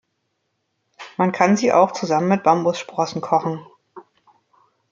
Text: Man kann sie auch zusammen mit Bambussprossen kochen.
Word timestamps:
Man 1.17 1.31
kann 1.31 1.55
sie 1.57 1.71
auch 1.71 1.91
zusammen 1.91 2.27
mit 2.29 2.41
Bambussprossen 2.41 3.21
kochen. 3.21 3.63